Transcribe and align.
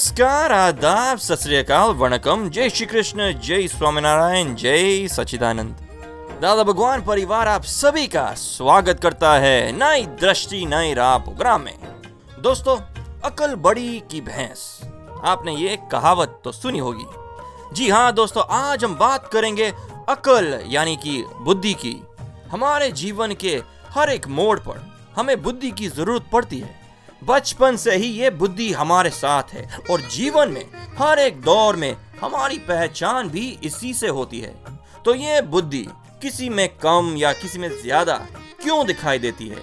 नमस्कार, 0.00 0.52
आदाब, 0.52 1.18
सत 1.18 1.70
वणकम। 1.96 2.48
जय 2.50 2.68
श्री 2.70 2.86
कृष्ण, 2.86 3.32
जय 3.40 3.66
स्वामीनारायण, 3.68 4.54
जय 4.54 5.08
सचिदानंद 5.08 5.76
दादा 6.42 6.62
भगवान, 6.62 7.02
परिवार 7.02 7.48
आप 7.48 7.62
सभी 7.62 8.06
का 8.06 8.32
स्वागत 8.34 9.00
करता 9.00 9.32
है 9.34 9.72
नई 9.72 10.06
दृष्टि, 10.06 10.64
नई 10.66 10.94
राह 10.94 11.18
प्रोग्राम 11.18 11.60
में। 11.60 11.78
दोस्तों, 12.40 12.76
अकल 13.24 13.54
बड़ी 13.54 14.02
की 14.10 14.20
भैंस। 14.20 14.80
आपने 15.24 15.56
ये 15.56 15.78
कहावत 15.92 16.40
तो 16.44 16.52
सुनी 16.52 16.78
होगी। 16.78 17.06
जी 17.74 17.90
हाँ 17.90 18.12
दोस्तों, 18.12 18.44
आज 18.50 18.84
हम 18.84 18.96
बात 18.96 19.28
करेंगे 19.32 19.72
अकल, 20.08 20.60
यानी 20.66 20.96
कि 20.96 21.24
बुद्धि 21.40 21.74
की। 21.74 21.96
हमारे 22.50 22.92
जीवन 22.92 23.34
के 23.34 23.62
हर 23.90 24.10
एक 24.10 24.28
मोड़ 24.28 24.58
पर 24.58 24.84
हमें 25.16 25.42
बुद्धि 25.42 25.70
की 25.70 25.88
ज़रूरत 25.88 26.30
पड़ती 26.32 26.58
है। 26.58 26.79
बचपन 27.22 27.76
से 27.76 27.94
ही 27.94 28.06
ये 28.12 28.30
बुद्धि 28.30 28.72
हमारे 28.72 29.10
साथ 29.10 29.52
है 29.52 29.68
और 29.90 30.00
जीवन 30.00 30.48
में, 30.48 30.64
हर 30.98 31.18
एक 31.18 31.40
दौर 31.40 31.76
में 31.76 31.96
हमारी 32.20 32.58
पहचान 32.58 33.28
भी 33.28 33.58
इसी 33.64 33.92
से 33.94 34.08
होती 34.08 34.40
है। 34.40 34.54
तो 35.04 35.14
ये 35.14 35.40
बुद्धि 35.42 35.86
किसी 36.22 36.48
में 36.48 36.68
कम 36.76 37.14
या 37.16 37.32
किसी 37.32 37.58
में 37.58 37.68
ज़्यादा 37.82 38.16
क्यों 38.62 38.86
दिखाई 38.86 39.18
देती 39.18 39.48
है? 39.48 39.62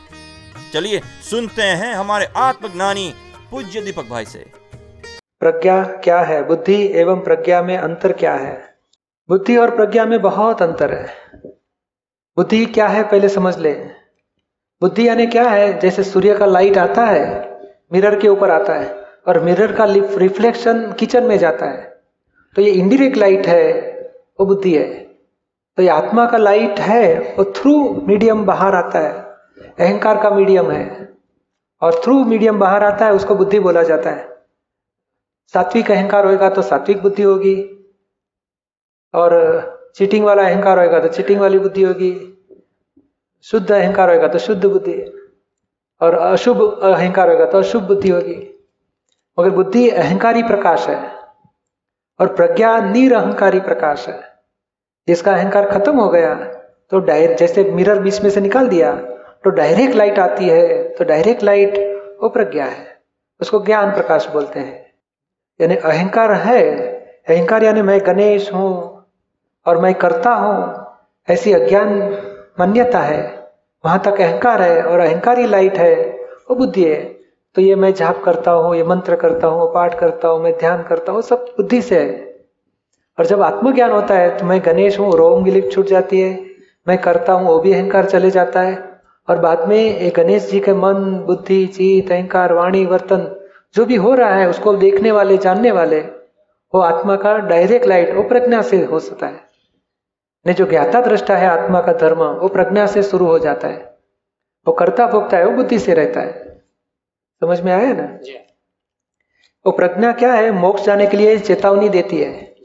चलिए 0.73 1.01
सुनते 1.29 1.61
हैं 1.61 1.93
हमारे 1.93 2.25
आत्मज्ञानी 2.37 3.13
पूज्य 3.51 3.81
दीपक 3.81 4.09
भाई 4.09 4.25
से। 4.25 4.45
प्रज्ञा 5.41 5.83
क्या 5.83 6.19
है? 6.21 6.41
बुद्धि 6.47 6.81
एवं 6.93 7.19
प्रज्ञा 7.19 7.61
में 7.61 7.77
अंतर 7.77 8.11
क्या 8.13 8.33
है? 8.33 8.55
बुद्धि 9.29 9.57
और 9.57 9.75
प्रज्ञा 9.75 10.05
में 10.05 10.21
बहुत 10.21 10.61
अंतर 10.61 10.93
है। 10.93 11.51
बुद्धि 12.37 12.65
क्या 12.65 12.87
है 12.87 13.03
पहले 13.03 13.29
समझ 13.29 13.57
ले। 13.57 13.73
बुद्धि 14.81 15.07
यानी 15.07 15.25
क्या 15.27 15.43
है? 15.43 15.79
जैसे 15.79 16.03
सूर्य 16.03 16.33
का 16.37 16.45
लाइट 16.45 16.77
आता 16.77 17.05
है 17.05 17.25
मिरर 17.93 18.19
के 18.19 18.27
ऊपर 18.27 18.51
आता 18.51 18.73
है, 18.73 18.87
और 19.27 19.39
मिरर 19.39 19.71
का 19.71 19.85
रिफ्लेक्शन 19.85 20.91
किचन 20.99 21.23
में 21.23 21.37
जाता 21.37 21.65
है। 21.65 21.85
तो 22.55 22.61
ये 22.61 22.71
इंडिरेक्ट 22.71 23.17
लाइट 23.17 23.47
है, 23.47 23.71
वो 24.39 24.45
बुद्धि 24.45 24.73
है। 24.75 24.85
तो 25.77 25.83
ये 25.83 25.89
आत्मा 25.89 26.25
का 26.25 26.37
लाइट 26.37 26.79
है, 26.79 27.35
वो 27.37 27.43
थ्रू 27.57 27.73
मीडियम 28.07 28.45
बाहर 28.45 28.75
आता 28.75 28.99
है। 28.99 29.11
अहंकार 29.79 30.21
का 30.23 30.29
मीडियम 30.29 30.71
है, 30.71 31.09
और 31.81 32.01
थ्रू 32.03 32.23
मीडियम 32.25 32.59
बाहर 32.59 32.83
आता 32.83 33.05
है, 33.05 33.13
उसको 33.13 33.35
बुद्धि 33.35 33.59
बोला 33.59 33.83
जाता 33.83 34.09
है। 34.09 34.27
सात्विक 35.53 35.91
अहंकार 35.91 36.25
होएगा 36.25 36.49
तो 36.49 36.61
सात्विक 36.63 37.01
बुद्धि 37.01 37.23
होगी, 37.23 37.55
और 39.13 39.91
चीटिंग 39.95 40.25
वाला 40.25 40.43
अहंकार 40.43 40.79
होएगा 40.79 40.99
तो 40.99 41.07
चीटिंग 41.09 41.39
वाली 41.41 41.59
बुद्धि 41.59 41.83
होगी। 41.83 42.11
शुद्ध 43.45 43.71
अहंकार 43.71 44.13
होगा 44.13 44.27
तो 44.27 44.39
शुद्ध 44.39 44.65
बुद्धि 44.65 44.93
और 46.01 46.15
अशुभ 46.15 46.61
अहंकार 46.61 47.29
होगा 47.31 47.45
तो 47.45 47.57
अशुभ 47.57 47.83
बुद्धि 47.83 48.09
होगी। 48.09 48.35
मगर 49.37 49.49
बुद्धि 49.49 49.89
अहंकारी 49.89 50.43
प्रकाश 50.43 50.87
है 50.89 50.97
और 52.19 52.33
प्रज्ञा 52.35 52.77
निरअहकारी 52.81 53.59
प्रकाश 53.59 54.07
है। 54.07 54.19
जिसका 55.07 55.33
अहंकार 55.33 55.69
खत्म 55.71 55.99
हो 55.99 56.09
गया 56.09 56.33
तो 56.91 56.99
डायरेक्ट 57.01 57.39
जैसे 57.39 57.63
मिरर 57.71 57.99
बीच 57.99 58.21
में 58.21 58.29
से 58.29 58.41
निकाल 58.41 58.67
दिया 58.67 58.93
तो 59.43 59.49
डायरेक्ट 59.51 59.95
लाइट 59.95 60.19
आती 60.19 60.47
है 60.47 60.83
तो 60.95 61.03
डायरेक्ट 61.03 61.43
लाइट 61.43 61.77
वो 62.21 62.29
प्रज्ञा 62.29 62.65
है। 62.65 62.85
उसको 63.41 63.59
ज्ञान 63.65 63.91
प्रकाश 63.91 64.27
बोलते 64.27 64.59
हैं। 64.59 64.85
यानी 65.59 65.75
अहंकार 65.75 66.31
है। 66.33 66.61
अहंकार 67.27 67.63
यानी 67.63 67.81
मैं 67.81 67.99
गणेश 68.05 68.51
हूँ 68.53 68.71
और 69.65 69.77
मैं 69.77 69.93
करता 69.95 70.33
हूँ। 70.35 70.85
ऐसी 71.27 71.53
अज्ञान 71.53 71.99
मान्यता 72.57 72.99
है, 72.99 73.49
वहाँ 73.83 73.99
तक 74.05 74.21
अहंकार 74.21 74.61
है 74.61 74.81
और 74.83 74.99
अहंकारी 74.99 75.45
लाइट 75.47 75.77
है। 75.77 75.95
वो 76.49 76.55
बुद्धि 76.55 76.83
है 76.83 77.03
तो 77.55 77.61
ये 77.61 77.75
मैं 77.75 77.93
जाप 77.93 78.21
करता 78.23 78.51
हूँ, 78.51 78.75
ये 78.75 78.83
मंत्र 78.83 79.15
करता 79.15 79.47
हूँ, 79.47 79.73
पाठ 79.73 79.99
करता 79.99 80.27
हूँ, 80.27 80.41
मैं 80.43 80.57
ध्यान 80.59 80.83
करता 80.83 81.11
हूँ, 81.11 81.21
सब 81.21 81.45
बुद्धि 81.57 81.81
से 81.81 81.99
है। 81.99 82.25
और 83.17 83.25
जब 83.25 83.41
आत्मज्ञान 83.41 83.91
होता 83.91 84.15
है 84.15 84.37
तो 84.37 84.45
मैं 84.45 84.59
गणेश 84.65 84.99
हूँ, 84.99 85.11
रोम 85.13 85.43
गिलिप 85.43 85.69
छूट 85.71 85.85
जाती 85.85 86.19
है। 86.21 86.45
मैं 86.87 86.97
करता 86.97 87.33
हूँ, 87.33 87.47
वो 87.47 87.59
भी 87.59 87.73
अहंकार 87.73 88.05
चले 88.05 88.29
जाता 88.31 88.61
है। 88.61 88.75
और 89.27 89.39
बाद 89.39 89.67
में 89.67 90.11
गणेश 90.17 90.49
जी 90.51 90.59
के 90.59 90.73
मन, 90.73 91.03
बुद्धि, 91.27 91.65
चीत, 91.67 92.11
अहंकार, 92.11 92.53
वाणी, 92.53 92.85
वर्तन, 92.85 93.27
जो 93.75 93.85
भी 93.85 93.95
हो 93.95 94.13
रहा 94.13 94.35
है, 94.35 94.47
उसको 94.49 94.73
देखने 94.73 95.11
वाले, 95.11 95.37
जानने 95.37 95.71
वाले, 95.71 95.99
वो 96.73 96.79
आत्मा 96.81 97.15
का 97.15 97.37
डायरेक्ट 97.37 97.87
लाइट 97.87 98.13
वो 98.15 98.23
प्रज्ञा 98.23 98.61
से 98.61 98.83
हो 98.83 98.99
सकता 98.99 99.27
है। 99.27 99.46
ने 100.47 100.53
जो 100.53 100.65
ज्ञाता 100.65 101.01
दृष्टा 101.01 101.35
है 101.37 101.47
आत्मा 101.47 101.81
का 101.81 101.93
धर्म 101.93 102.23
वो 102.23 102.47
प्रज्ञा 102.47 102.85
से 102.87 103.03
शुरू 103.03 103.25
हो 103.25 103.39
जाता 103.39 103.67
है। 103.67 103.97
वो 104.67 104.73
करता 104.73 105.07
भोगता 105.07 105.37
है 105.37 105.45
वो 105.45 105.51
बुद्धि 105.51 105.79
से 105.79 105.93
रहता 105.93 106.19
है। 106.19 106.61
समझ 107.41 107.61
में 107.61 107.71
आया 107.73 107.93
ना? 107.93 108.03
वो 109.65 109.71
प्रज्ञा 109.71 110.11
क्या 110.11 110.33
है? 110.33 110.51
मोक्ष 110.51 110.83
जाने 110.83 111.07
के 111.07 111.17
लिए 111.17 111.37
चेतावनी 111.39 111.89
देती 111.89 112.17
है। 112.17 112.55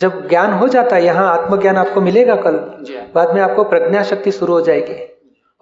जब 0.00 0.28
ज्ञान 0.28 0.52
हो 0.52 0.68
जाता 0.68 0.96
है 0.96 1.04
यहाँ 1.04 1.38
आत्मज्ञान 1.38 1.76
आपको 1.76 2.00
मिलेगा 2.00 2.36
कल 2.36 2.56
बाद 3.14 3.34
में 3.34 3.40
आपको 3.42 3.64
प्रज्ञा 3.64 4.02
शक्ति 4.02 4.30
शुरू 4.30 4.52
हो 4.52 4.60
जाएगी। 4.60 4.94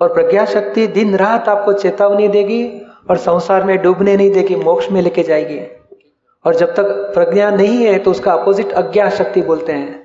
और 0.00 0.14
प्रज्ञा 0.14 0.44
शक्ति 0.44 0.86
दिन 0.86 1.16
रात 1.16 1.48
आपको 1.48 1.72
चेतावनी 1.72 2.28
देगी 2.28 2.86
और 3.10 3.16
संसार 3.16 3.64
में 3.64 3.76
डूबने 3.82 4.16
नहीं 4.16 4.30
देगी 4.30 4.56
मोक्ष 4.56 4.90
में 4.90 5.02
लेके 5.02 5.22
जाएगी। 5.22 5.60
और 6.44 6.54
जब 6.54 6.74
तक 6.74 6.84
प्रज्ञा 7.14 7.50
नहीं 7.50 7.84
है 7.86 7.98
तो 7.98 8.10
उसका 8.10 8.32
अपोजिट 8.32 8.72
अज्ञा 8.72 9.10
शक्ति 9.10 9.42
बोलते 9.42 9.72
हैं। 9.72 10.01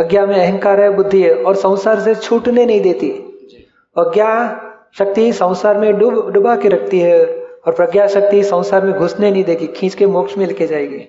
अज्ञा 0.00 0.24
में 0.26 0.34
अहंकार 0.36 0.80
है 0.80 0.90
बुद्धि 0.90 1.22
है 1.22 1.34
और 1.34 1.56
संसार 1.56 2.00
से 2.00 2.14
छूटने 2.14 2.64
नहीं 2.66 2.80
देती। 2.80 3.08
अज्ञा 3.96 4.30
शक्ति 4.98 5.32
संसार 5.32 5.78
में 5.78 5.92
डूब 5.98 6.30
डुबा 6.32 6.54
के 6.56 6.68
रखती 6.68 6.98
है 6.98 7.18
और 7.66 7.72
प्रज्ञा 7.72 8.06
शक्ति 8.06 8.42
संसार 8.44 8.84
में 8.84 8.92
घुसने 8.94 9.30
नहीं 9.30 9.44
देगी 9.44 9.66
खींच 9.66 9.94
के 9.94 10.06
मोक्ष 10.06 10.36
में 10.38 10.46
लेके 10.46 10.66
जाएगी। 10.66 11.00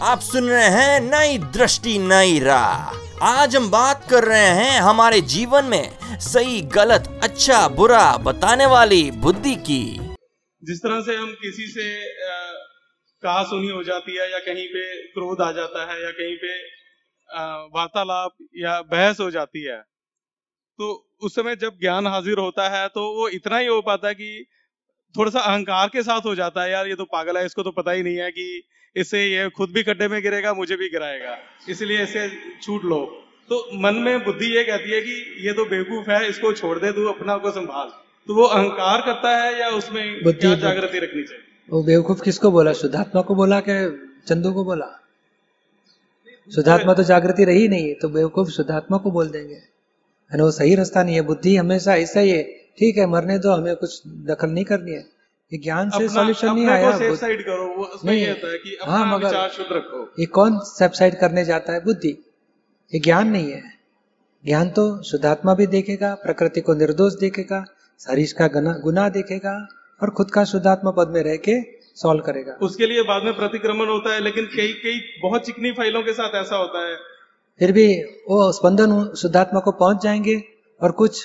आप 0.00 0.20
सुन 0.20 0.44
रहे 0.44 0.68
हैं 0.68 1.00
नई 1.00 1.38
दृष्टि 1.54 1.98
नई 1.98 2.38
राह। 2.38 3.26
आज 3.26 3.56
हम 3.56 3.70
बात 3.70 4.06
कर 4.10 4.24
रहे 4.24 4.48
हैं 4.60 4.80
हमारे 4.80 5.20
जीवन 5.32 5.64
में 5.64 5.90
सही 6.20 6.60
गलत 6.74 7.08
अच्छा 7.22 7.66
बुरा 7.68 8.16
बताने 8.16 8.66
वाली 8.66 9.10
बुद्धि 9.10 9.54
की। 9.54 9.82
जिस 10.62 10.78
तरह 10.78 11.00
से 11.00 11.16
हम 11.16 11.30
किसी 11.42 11.66
से 11.66 11.84
कहा 13.22 13.42
सुनी 13.42 13.68
हो 13.68 13.82
जाती 13.82 14.16
है 14.18 14.30
या 14.32 14.38
कहीं 14.38 14.66
पे 14.68 14.86
क्रोध 15.08 15.40
आ 15.40 15.50
जाता 15.52 15.84
है 15.92 16.02
या 16.04 16.10
कहीं 16.10 16.36
पे 16.36 16.54
वार्तालाप 17.28 18.36
या 18.56 18.80
बहस 18.82 19.20
हो 19.20 19.30
जाती 19.30 19.62
है। 19.62 19.80
तो 20.78 20.92
उस 21.22 21.34
समय 21.34 21.56
जब 21.56 21.78
ज्ञान 21.80 22.06
हाजिर 22.06 22.38
होता 22.38 22.68
है 22.68 22.86
तो 22.88 23.02
वो 23.14 23.28
इतना 23.30 23.58
ही 23.58 23.66
हो 23.66 23.80
पाता 23.82 24.08
है 24.08 24.14
कि 24.14 24.46
थोड़ा 25.14 25.30
सा 25.30 25.40
अहंकार 25.40 25.88
के 25.88 26.02
साथ 26.02 26.20
हो 26.20 26.34
जाता 26.34 26.62
है 26.62 26.70
यार 26.70 26.88
ये 26.88 26.94
तो 26.94 27.04
पागल 27.04 27.36
है 27.38 27.44
इसको 27.46 27.62
तो 27.62 27.70
पता 27.72 27.90
ही 27.90 28.02
नहीं 28.02 28.16
है 28.16 28.30
कि 28.30 28.62
इससे 28.96 29.24
ये 29.24 29.48
खुद 29.50 29.70
भी 29.70 29.82
गड्ढे 29.82 30.08
में 30.08 30.20
गिरेगा 30.22 30.52
मुझे 30.54 30.76
भी 30.76 30.88
गिराएगा। 30.88 31.36
इसलिए 31.68 32.02
इसे 32.02 32.28
छूट 32.62 32.84
लो। 32.84 32.98
तो 33.50 33.56
मन 33.78 33.94
में 33.94 34.24
बुद्धि 34.24 34.46
ये 34.56 34.64
कहती 34.64 34.90
है 34.90 35.00
कि 35.00 35.46
ये 35.46 35.52
तो 35.52 35.64
बेवकूफ़ 35.64 36.10
है 36.10 36.28
इसको 36.28 36.52
छोड़ 36.52 36.78
दे 36.78 36.92
तू 36.92 37.06
अपना 37.08 37.36
को 37.36 37.50
संभाल। 37.50 37.88
तो 38.28 38.34
वो 38.34 38.44
अहंकार 38.44 39.00
करता 39.00 39.36
है 39.36 39.58
या 39.60 39.68
उसमें 39.70 40.04
क्या 40.24 40.54
जागृति 40.56 40.98
रखनी 40.98 41.22
चाहिए? 41.22 41.44
वो 41.68 41.82
बेवकूफ़ 41.82 42.22
किसको 42.22 42.50
बोला? 42.50 42.72
शुद्धात्मा 42.72 43.22
को 43.22 43.34
बोला 43.34 43.60
के 43.60 43.76
चंदू 44.22 44.52
को 44.52 44.64
बोला? 44.64 44.86
शुद्धात्मा 46.54 46.94
तो 46.94 47.02
जागृति 47.02 47.44
रही 47.44 47.68
नहीं 47.68 47.88
है 47.88 47.94
तो 47.94 48.08
बेवकूफ़ 48.08 48.48
शुद्धात्मा 48.48 48.98
को 48.98 49.10
बोल 49.10 49.28
देंगे। 49.30 49.54
है 50.32 50.38
ना 50.38 50.44
वो 50.44 50.50
सही 50.50 50.74
रास्ता 50.74 51.02
नहीं 51.02 51.14
है 51.14 51.20
बुद्धि 51.20 51.56
हमेशा 51.56 51.94
ऐसा 51.94 52.20
ही 52.20 52.30
है। 52.30 52.42
ठीक 52.78 52.96
है 52.96 53.06
मरने 53.06 53.38
दो 53.38 53.50
हमें 53.50 53.76
कुछ 53.76 54.02
दखल 54.06 54.50
नहीं 54.50 54.64
करनी 54.64 54.92
है। 54.92 55.06
ये 55.52 55.58
ज्ञान 55.58 55.90
से 55.90 56.08
सॉल्यूशन 56.08 56.54
नहीं 56.54 56.66
आया 56.66 56.90
करो 56.92 57.76
वो 57.76 57.90
नहीं। 58.04 58.24
है 58.24 58.34
कि 58.34 58.78
अपना 58.82 58.94
हाँ, 58.94 59.18
मगर- 59.18 59.48
शुद्ध 59.48 59.72
रखो। 59.72 60.12
ये 60.18 60.26
कौन 60.26 60.58
सबसाइड 60.58 61.18
करने 61.18 61.44
जाता 61.44 61.72
है? 61.72 61.84
बुद्धि। 61.84 62.32
ये 62.94 63.00
ज्ञान 63.00 63.28
नहीं 63.28 63.52
है। 63.52 63.62
ज्ञान 64.46 64.70
तो 64.70 65.02
शुद्धात्मा 65.02 65.54
भी 65.54 65.66
देखेगा 65.66 66.14
प्रकृति 66.14 66.60
को 66.60 66.74
निर्दोष 66.74 67.14
देखेगा 67.14 67.64
शरीर 68.00 68.34
का 68.38 68.72
गुना 68.72 69.08
देखेगा 69.08 69.68
और 70.02 70.10
खुद 70.10 70.30
का 70.30 70.44
शुद्धात्मा 70.44 70.90
पद 70.90 71.08
में 71.08 71.22
रह 71.22 71.36
के 71.36 71.83
सॉल्व 71.96 72.22
करेगा। 72.22 72.52
उसके 72.62 72.86
लिए 72.86 73.02
बाद 73.02 73.22
में 73.22 73.36
प्रतिक्रमण 73.36 73.88
होता 73.88 74.14
है 74.14 74.20
लेकिन 74.20 74.44
कई 74.46 74.72
कई 74.72 75.00
बहुत 75.22 75.46
चिकनी 75.46 75.72
फाइलों 75.72 76.02
के 76.02 76.12
साथ 76.12 76.34
ऐसा 76.34 76.56
होता 76.56 76.88
है। 76.88 76.96
फिर 77.60 77.72
भी 77.72 78.02
वो 78.28 78.52
स्पंदन 78.52 79.14
शुद्धात्मा 79.14 79.60
को 79.60 79.72
पहुँच 79.72 80.02
जाएँगे 80.02 80.42
और 80.80 80.92
कुछ 80.92 81.24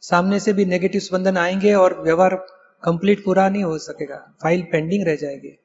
सामने 0.00 0.40
से 0.40 0.52
भी 0.52 0.64
नेगेटिव 0.64 1.00
स्पंदन 1.00 1.36
आएँगे 1.36 1.74
और 1.74 2.00
व्यवहार 2.02 2.34
कंप्लीट 2.82 3.24
पूरा 3.24 3.48
नहीं 3.48 3.64
हो 3.64 3.78
सकेगा। 3.78 4.16
फ़ाइल 4.42 4.62
पेंडिंग 4.62 5.06
रह 5.06 5.16
जाएगी। 5.16 5.58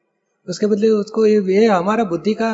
उसके 0.48 0.66
बदले 0.66 0.90
उसको 0.90 1.26
ये, 1.26 1.42
ये 1.54 1.66
हमारा 1.66 2.04
बुद्धि 2.04 2.34
का 2.34 2.52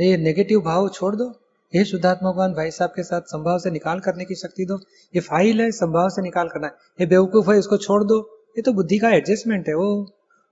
ये 0.00 0.16
नेगेटिव 0.16 0.60
भाव 0.60 0.88
छोड़ 0.88 1.16
दो। 1.16 1.32
ये 1.74 1.84
शुद्धात्मा 1.84 2.30
भगवान 2.32 2.52
भाई 2.52 2.70
साहब 2.70 2.90
के 2.90 3.02
साथ 3.02 3.20
संभाव 3.20 3.58
से 3.58 3.70
निकाल 3.70 4.00
करने 4.00 4.24
की 4.24 4.34
शक्ति 4.34 4.64
दो। 4.64 4.78
ये 5.14 5.20
फ़ाइल 5.20 5.60
है 5.60 5.70
संभाव 5.70 6.08
से 6.08 6.22
निकाल 6.22 6.48
करना 6.48 6.66
है। 6.66 6.72
ये 7.00 7.06
बेवकूफ़ 7.06 7.50
है 7.50 7.58
इसको 7.58 7.76
छोड़ 7.76 8.04
दो। 8.04 8.18
ये 8.58 8.62
तो 8.62 8.72
बुद्धि 8.72 8.98
का 8.98 9.10
एडजस्टमेंट 9.10 9.68
है 9.68 9.74
वो 9.74 9.90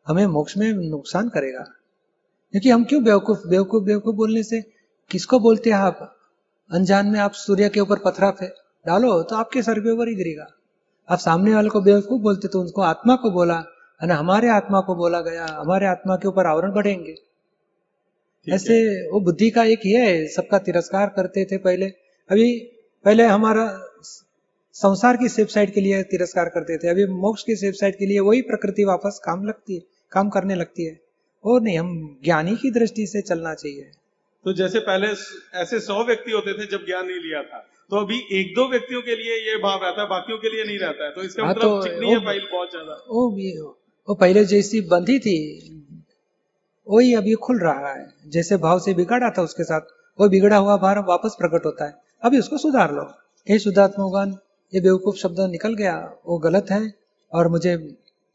हमें 0.08 0.26
मोक्ष 0.26 0.56
में 0.56 0.72
नुकसान 0.72 1.28
करेगा। 1.28 1.62
क्योंकि 2.52 2.70
हम 2.70 2.84
क्यों 2.84 3.02
बेवकूफ़ 3.04 3.46
बेवकूफ़ 3.48 3.84
बेवकूफ़ 3.84 4.16
बोलने 4.16 4.42
से? 4.42 4.60
किसको 5.10 5.38
बोलते 5.38 5.70
हैं 5.70 5.76
आप? 5.76 6.14
अनजान 6.70 7.06
में 7.06 7.18
आप 7.20 7.32
सूर्य 7.32 7.68
के 7.68 7.80
ऊपर 7.80 7.98
पथरा 7.98 8.30
फे 8.30 8.46
डालो 8.86 9.22
तो 9.22 9.36
आपके 9.36 9.62
सर 9.62 9.80
के 9.80 9.90
ऊपर 9.90 10.08
ही 10.08 10.14
गिरेगा। 10.14 10.46
आप 11.08 11.18
सामने 11.18 11.54
वाले 11.54 11.68
को 11.68 11.80
बेवकूफ़ 11.80 12.22
बोलते 12.22 12.48
तो 12.48 12.60
उनको 12.60 12.82
आत्मा 12.82 13.16
को 13.16 13.30
बोला 13.30 13.56
है 14.00 14.08
ना? 14.08 14.14
हमारे 14.14 14.48
आत्मा 14.48 14.80
को 14.80 14.94
बोला 14.94 15.20
गया 15.20 15.46
हमारे 15.46 15.86
आत्मा 15.86 16.16
के 16.16 16.28
ऊपर 16.28 16.46
आवरण 16.46 16.72
बढ़ेंगे। 16.72 17.14
ऐसे 18.46 19.08
वो 19.10 19.20
बुद्धि 19.20 19.50
का 19.50 19.64
एक 19.64 19.80
ये 19.86 20.06
है 20.06 20.26
सबका 20.28 20.58
तिरस्कार 20.58 21.08
करते 21.08 21.44
थे 21.44 21.56
पहले। 21.58 21.86
अभी 22.30 22.58
पहले 23.04 23.24
हमारा 23.24 23.66
संसार 24.74 25.16
की 25.16 25.28
सेफ़ 25.28 25.48
साइड 25.48 25.74
के 25.74 25.80
लिए 25.80 26.02
तिरस्कार 26.02 26.48
करते 26.48 26.78
थे। 26.78 26.88
अभी 26.88 27.06
मोक्ष 27.06 27.42
की 27.42 27.56
सेफ़ 27.56 27.74
साइड 27.74 27.98
के 27.98 28.06
लिए 28.06 28.20
वही 28.20 28.42
प्रकृति 28.42 28.84
वापस 28.84 29.20
काम 29.24 29.44
लगती 29.44 29.74
है। 29.74 29.97
काम 30.12 30.28
करने 30.30 30.54
लगती 30.56 30.84
है। 30.84 31.00
और 31.44 31.60
नहीं 31.62 31.78
हम 31.78 32.20
ज्ञानी 32.24 32.54
की 32.56 32.70
दृष्टि 32.72 33.06
से 33.06 33.20
चलना 33.22 33.54
चाहिए। 33.54 33.90
तो 34.44 34.52
जैसे 34.54 34.78
पहले 34.82 35.08
ऐसे 35.60 35.80
सौ 35.80 36.04
व्यक्ति 36.04 36.32
होते 36.32 36.52
थे 36.54 36.66
जब 36.68 36.84
ज्ञान 36.86 37.06
नहीं 37.06 37.20
लिया 37.20 37.42
था 37.42 37.58
तो 37.90 37.96
अभी 37.96 38.16
एक 38.32 38.54
दो 38.54 38.68
व्यक्तियों 38.70 39.00
के 39.02 39.14
लिए 39.16 39.36
ये 39.42 39.56
भाव 39.58 39.84
रहता 39.84 40.02
है 40.02 40.08
बाकियों 40.08 40.38
के 40.38 40.48
लिए 40.48 40.64
नहीं 40.64 40.78
रहता 40.78 41.04
है। 41.04 41.10
तो 41.10 41.22
इसका 41.22 41.42
हाँ, 41.42 41.50
मतलब 41.50 41.62
तो 41.62 41.82
चिकनी 41.82 42.10
है 42.10 42.18
फ़ाइल 42.24 42.46
बहुत 42.52 42.70
ज़्यादा। 42.70 42.96
वो 43.10 43.30
भी 43.30 43.52
वो 44.08 44.14
पहले 44.14 44.44
जैसी 44.46 44.80
बंधी 44.88 45.18
थी 45.18 45.36
वही 46.86 47.14
अभी 47.14 47.34
खुल 47.40 47.58
रहा 47.60 47.92
है। 47.92 48.06
जैसे 48.28 48.56
भाव 48.58 48.78
से 48.78 48.94
बिगाड़ा 48.94 49.30
था 49.30 49.42
उसके 49.42 49.64
साथ 49.64 49.94
वो 50.18 50.28
बिगड़ा 50.28 50.56
हुआ 50.56 50.76
भाव 50.78 51.04
वापस 51.08 51.36
प्रकट 51.38 51.66
होता 51.66 51.86
है। 51.86 51.94
अभी 52.22 52.38
उसको 52.38 52.58
सुधार 52.58 52.92
लो। 52.92 53.02
हे 53.46 53.58
शुद्धात्मा 53.58 54.24
ये 54.72 54.80
बेवकूफ़ 54.80 55.16
शब्द 55.16 55.40
निकल 55.50 55.74
गया 55.74 55.96
वो 56.26 56.38
गलत 56.40 56.70
है 56.70 56.82
और 57.32 57.48
मुझे 57.48 57.76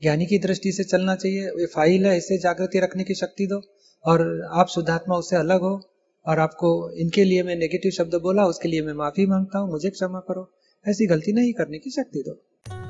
ज्ञानी 0.03 0.25
की 0.25 0.37
दृष्टि 0.37 0.71
से 0.71 0.83
चलना 0.83 1.15
चाहिए। 1.15 1.41
ये 1.41 1.65
फ़ाइल 1.65 2.05
है, 2.05 2.17
इसे 2.17 2.37
जागृति 2.37 2.79
रखने 2.79 3.03
की 3.03 3.15
शक्ति 3.15 3.47
दो। 3.47 3.61
और 4.05 4.49
आप 4.53 4.67
शुद्धात्मा 4.67 5.15
उससे 5.15 5.35
अलग 5.35 5.61
हो। 5.61 5.89
और 6.27 6.39
आपको 6.39 6.91
इनके 6.91 7.23
लिए 7.23 7.43
मैं 7.43 7.55
नेगेटिव 7.55 7.91
शब्द 7.91 8.15
बोला, 8.15 8.43
उसके 8.43 8.69
लिए 8.69 8.81
मैं 8.81 8.93
माफ़ी 8.93 9.25
माँगता 9.25 9.59
हूँ, 9.59 9.71
मुझे 9.71 9.89
क्षमा 9.89 10.19
करो। 10.19 10.51
ऐसी 10.87 11.05
गलती 11.05 11.33
नहीं 11.33 11.53
करने 11.53 11.77
की 11.77 11.91
शक्ति 11.91 12.23
दो। 12.27 12.45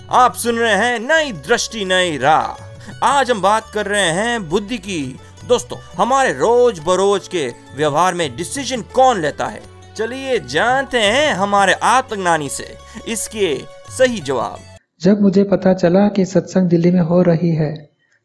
आप 0.09 0.35
सुन 0.35 0.57
रहे 0.57 0.73
हैं 0.73 0.99
नई 0.99 1.31
दृष्टि, 1.31 1.85
नई 1.85 2.17
राह। 2.17 2.73
आज 3.03 3.31
हम 3.31 3.41
बात 3.41 3.71
कर 3.73 3.85
रहे 3.85 4.11
हैं 4.11 4.49
बुद्धि 4.49 4.77
की। 4.77 5.19
दोस्तों, 5.47 5.77
हमारे 5.77 6.33
रोज 6.33 6.79
बरोज 6.79 7.27
के 7.27 7.47
व्यवहार 7.75 8.13
में 8.13 8.35
डिसीज़न 8.35 8.81
कौन 8.81 9.21
लेता 9.21 9.45
है? 9.45 9.61
चलिए 9.95 10.39
जानते 10.39 10.97
हैं 10.97 11.33
हमारे 11.33 11.73
आत्मज्ञानी 11.73 12.49
से। 12.49 12.77
इसके 13.07 13.59
सही 13.97 14.19
जवाब। 14.19 14.72
जब 15.03 15.21
मुझे 15.21 15.43
पता 15.43 15.73
चला 15.73 16.07
कि 16.07 16.25
सत्संग 16.25 16.69
दिल्ली 16.69 16.91
में 16.91 17.01
हो 17.01 17.21
रही 17.21 17.49
है 17.49 17.73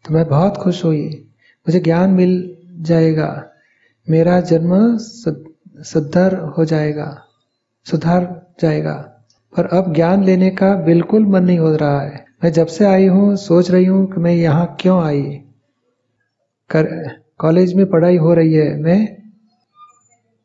तो 0.05 0.15
मैं 0.15 0.27
बहुत 0.29 0.57
खुश 0.57 0.85
हुई। 0.85 1.07
मुझे 1.67 1.81
ज्ञान 1.81 2.11
मिल 2.11 2.57
जाएगा। 2.81 3.45
मेरा 4.07 4.41
जन्म 4.41 4.97
सुधर 5.85 6.37
हो 6.59 6.65
जाएगा, 6.65 7.25
सुधार 7.87 8.25
जाएगा। 8.61 8.95
पर 9.53 9.67
अब 9.67 9.93
ज्ञान 9.95 10.25
लेने 10.25 10.51
का 10.51 10.75
बिल्कुल 10.77 11.27
मन 11.27 11.45
नहीं 11.45 11.59
हो 11.59 11.75
रहा 11.77 12.01
है। 12.01 12.25
मैं 12.45 12.53
जब 12.53 12.67
से 12.67 12.85
आई 12.85 13.07
हूँ, 13.07 13.37
सोच 13.37 13.71
रही 13.71 13.85
हूँ 13.85 14.07
कि 14.07 14.21
मैं 14.21 14.35
यहाँ 14.35 14.77
क्यों 14.81 15.03
आई। 15.03 15.23
कर, 16.71 16.85
कॉलेज 17.39 17.75
में 17.75 17.87
पढ़ाई 17.87 18.17
हो 18.17 18.35
रही 18.35 18.55
है। 18.55 18.77
मैं 18.77 19.07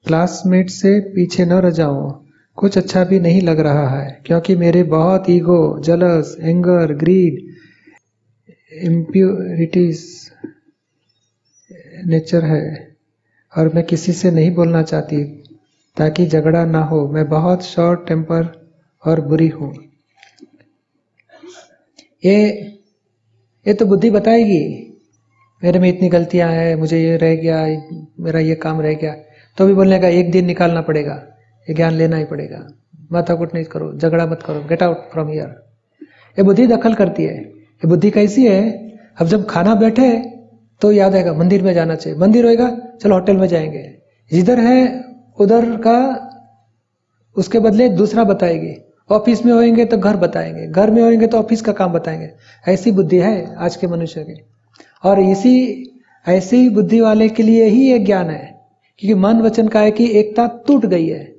क्लासमेट 0.06 0.70
से 0.70 1.00
पीछे 1.16 1.46
न 1.46 1.54
रह 1.54 1.70
जाऊँ। 1.70 2.23
कुछ 2.58 2.78
अच्छा 2.78 3.04
भी 3.04 3.20
नहीं 3.20 3.42
लग 3.42 3.60
रहा 3.60 3.88
है, 3.90 4.22
क्योंकि 4.26 4.56
मेरे 4.56 4.84
बहुत 4.84 5.30
ego 5.30 5.80
jealous 5.80 6.36
anger 6.42 6.94
greed 6.94 7.42
impurities 8.84 10.04
nature 12.08 12.46
है। 12.46 12.92
और 13.54 13.74
मैं 13.74 13.84
किसी 13.84 14.14
से 14.14 14.32
नहीं 14.32 14.52
बोलना 14.56 14.82
चाहती, 14.84 15.24
ताकि 15.98 16.26
झगड़ा 16.26 16.66
ना 16.66 16.84
हो। 16.84 17.08
मैं 17.08 17.28
बहुत 17.30 17.64
शॉर्ट 17.64 18.08
टेम्पर 18.08 18.48
और 19.04 19.22
बुरी 19.22 19.48
हूँ। 19.48 19.74
ये 22.24 22.38
ये 23.66 23.74
तो 23.74 23.86
बुद्धि 23.86 24.10
बताएगी, 24.10 24.64
मेरे 25.62 25.80
में 25.80 25.90
इतनी 25.90 26.10
गलतियाँ 26.10 26.50
हैं, 26.52 26.76
मुझे 26.76 27.00
ये 27.02 27.18
रह 27.18 27.36
गया, 27.36 27.66
मेरा 28.20 28.40
ये 28.40 28.56
काम 28.56 28.82
रह 28.82 28.94
गया। 28.94 29.14
तो 29.58 29.66
भी 29.68 29.74
बोलने 29.74 30.00
का 30.00 30.08
एक 30.08 30.32
दिन 30.32 30.46
निकालना 30.46 30.82
पड़ेगा। 30.82 31.22
ये 31.70 31.74
ज्ञान 31.74 31.94
लेना 31.94 32.18
ही 32.18 32.26
पड़ेगा। 32.26 32.68
माथा 33.12 33.36
कुट 33.36 33.54
नहीं 33.54 33.66
करो, 33.66 33.94
झगड़ा 33.98 34.26
मत 34.26 34.44
करो 34.46 34.60
गेट 34.60 34.84
आउट 34.84 34.98
फ्रॉम 34.98 35.28
हियर 35.28 35.64
ये 36.40 36.44
बुद्धि 36.44 36.68
दखल 36.68 36.94
करती 36.94 37.24
है। 37.24 37.38
ये 37.38 37.88
बुद्धि 37.88 38.12
कैसी 38.12 38.48
है? 38.48 38.90
अब 39.18 39.28
जब 39.28 39.48
खाना 39.48 39.76
बैठे 39.76 40.34
तो 40.82 40.92
याद 40.92 41.16
आएगा, 41.16 41.34
मंदिर 41.34 41.64
में 41.64 41.74
जाना 41.74 41.96
चाहिए। 41.96 42.20
मंदिर 42.20 42.46
होएगा, 42.46 42.78
चलो 43.02 43.16
होटल 43.16 43.38
में 43.38 43.48
जाएँगे। 43.48 43.96
जिधर 44.34 44.60
है, 44.60 45.06
उधर 45.40 45.76
का, 45.76 46.30
उसके 47.38 47.60
बदले 47.60 47.90
दूसरा 47.90 48.24
बताएगी। 48.24 48.76
ऑफ़िस 49.12 49.46
में 49.46 49.54
होएँगे 49.54 49.86
तो 49.86 49.98
घर 49.98 50.18
बताएँगे। 50.18 50.68
घर 50.68 50.92
में 50.92 51.02
होएँगे 51.04 51.28
तो 51.28 51.38
ऑफ़िस 51.38 51.62
का 51.62 51.72
काम 51.72 51.94
बताएँगे। 51.94 52.30
ऐसी 52.68 52.92
बुद्धि 52.92 53.20
है 53.20 53.56
आज 53.56 53.76
के 53.76 53.88
मनुष्य 53.88 54.22
की। 54.24 54.42
और 55.04 55.20
इसी, 55.20 55.86
ऐसी 56.28 56.70
बुद्धि 56.70 57.02
वाले 57.02 57.30
के 57.30 57.44
लिए 57.44 57.66
ही 57.66 57.92
ये 57.92 58.00
ज्ञान 58.00 58.30
है। 58.30 58.62
क्योंकि 59.00 59.22
मन 59.22 59.42
वचन 59.42 59.68
का 59.68 59.80
है 59.80 59.92
कि 59.92 60.20
एकता 60.20 60.64
टूट 60.68 60.86
गई 60.86 61.08
है। 61.08 61.33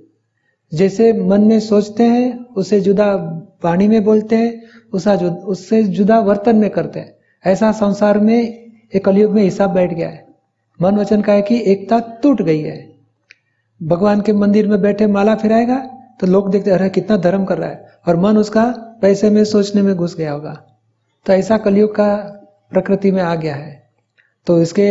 जैसे 0.75 1.12
मन 1.12 1.41
में 1.41 1.61
सोचते 1.61 2.05
हैं, 2.05 2.47
उसे 2.47 2.81
जुदा 2.81 3.15
वाणी 3.65 3.88
में 3.88 4.05
बोलते 4.05 4.37
हैं, 4.37 4.62
उसा 4.93 5.15
उससे 5.47 5.82
जुदा 5.82 6.19
वर्तन 6.21 6.56
में 6.56 6.71
करते 6.71 7.00
हैं। 7.00 7.15
ऐसा 7.47 7.73
संसार 7.73 8.19
में 8.19 8.41
एक 8.94 9.05
कलयुग 9.05 9.32
में 9.32 9.43
हिसाब 9.43 9.71
बैठ 9.71 9.94
गया 9.94 10.09
है। 10.09 10.26
मन 10.82 10.97
वचन 10.97 11.23
का 11.23 11.32
है 11.32 11.43
कि 11.43 11.62
एकता 11.67 11.99
टूट 12.23 12.43
गई 12.43 12.61
है। 12.61 12.94
भगवान 13.82 14.21
के 14.21 14.32
मंदिर 14.32 14.69
में 14.69 14.81
बैठे 14.82 15.06
माला 15.06 15.35
फिराएगा 15.35 15.79
तो 16.21 16.26
लोग 16.26 16.50
देखते 16.50 16.71
अरे 16.71 16.88
कितना 16.88 17.17
धर्म 17.17 17.44
कर 17.44 17.59
रहा 17.59 17.69
है। 17.69 17.88
और 18.09 18.17
मन 18.17 18.37
उसका 18.37 18.65
पैसे 19.03 19.31
में, 19.31 19.44
सोचने 19.44 19.82
में 19.82 19.94
घुस 19.94 20.17
गया 20.17 20.32
होगा। 20.32 20.62
तो 21.26 21.32
ऐसा 21.32 21.59
कलयुग 21.59 21.94
का 21.94 22.15
प्रकृति 22.71 23.11
में 23.11 23.23
आ 23.23 23.35
गया 23.35 23.55
है। 23.55 23.88
तो 24.47 24.62
इसके 24.62 24.91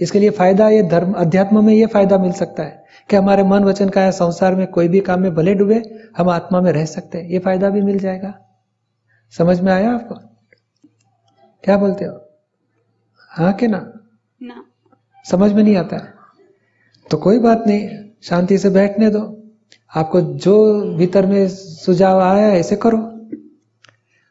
इसके 0.00 0.18
लिए 0.18 0.30
फ़ायदा 0.30 0.68
ये 0.68 0.82
धर्म 0.82 1.12
अध्यात्म 1.12 1.64
में 1.64 1.74
ये 1.74 1.86
फ़ायदा 1.86 2.18
मिल 2.18 2.32
सकता 2.32 2.62
है 2.62 2.84
कि 3.10 3.16
हमारे 3.16 3.42
मन 3.42 3.64
वचन 3.64 3.88
का 3.88 4.10
संसार 4.10 4.54
में 4.54 4.66
कोई 4.66 4.88
भी 4.88 5.00
काम 5.00 5.20
में 5.20 5.34
भले 5.34 5.54
डूबे 5.54 5.82
हम 6.16 6.28
आत्मा 6.28 6.60
में 6.60 6.72
रह 6.72 6.84
सकते 6.84 7.18
हैं। 7.18 7.28
ये 7.28 7.38
फ़ायदा 7.38 7.70
भी 7.70 7.82
मिल 7.82 7.98
जाएगा। 7.98 8.34
समझ 9.30 9.60
में 9.60 9.72
आया 9.72 9.92
आपको? 9.92 10.14
क्या 11.64 11.76
बोलते 11.76 12.04
हो? 12.04 12.28
हाँ 13.30 13.52
के 13.52 13.66
ना? 13.66 13.92
ना। 14.42 14.64
समझ 15.30 15.52
में 15.52 15.62
नहीं 15.62 15.76
आता? 15.76 15.96
है 15.96 16.14
तो 17.10 17.16
कोई 17.16 17.38
बात 17.38 17.64
नहीं 17.66 17.88
शांति 18.22 18.58
से 18.58 18.70
बैठने 18.70 19.10
दो। 19.10 19.42
आपको 19.96 20.20
जो 20.20 20.82
भीतर 20.96 21.26
में 21.26 21.48
सुझाव 21.48 22.20
आया 22.20 22.48
ऐसे 22.48 22.76
करो। 22.76 22.98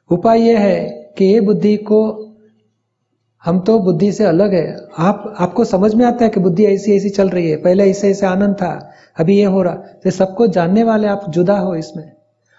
उपाय 0.10 0.42
यह 0.42 0.60
है 0.60 1.14
कि 1.18 1.26
ये 1.26 1.42
बुद्धि 1.42 1.78
को 1.78 2.29
हम 3.46 3.60
तो 3.60 3.78
बुद्धि 3.80 4.12
से 4.12 4.24
अलग 4.24 4.54
है। 4.54 4.78
आप, 4.98 5.36
आपको 5.40 5.64
समझ 5.64 5.94
में 5.96 6.06
आता 6.06 6.24
है 6.24 6.30
कि 6.30 6.40
बुद्धि 6.40 6.66
ऐसी 6.66 6.96
ऐसी 6.96 7.10
चल 7.10 7.30
रही 7.30 7.50
है। 7.50 7.56
पहले 7.58 7.90
ऐसे 7.90 8.10
ऐसे 8.10 8.26
आनंद 8.26 8.56
था, 8.56 8.90
अभी 9.20 9.38
ये 9.38 9.46
हो 9.46 9.62
रहा। 9.64 9.74
तो 9.74 10.10
सबको 10.10 10.48
जानने 10.48 10.84
वाले 10.84 11.08
आप 11.08 11.26
जुदा 11.30 11.58
हो 11.60 11.76
इसमें। 11.76 12.12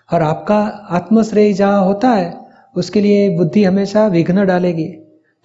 और 0.09 0.23
आपका 0.23 0.59
आत्मश्रेय 0.91 1.53
जहाँ 1.53 1.85
होता 1.85 2.09
है, 2.09 2.35
उसके 2.77 3.01
लिए 3.01 3.29
बुद्धि 3.37 3.65
हमेशा 3.65 4.07
विघ्न 4.07 4.47
डालेगी। 4.47 4.89